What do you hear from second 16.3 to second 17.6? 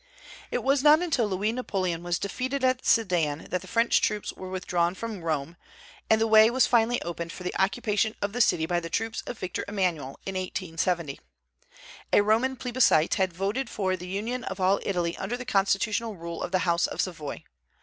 of the House of Savoy.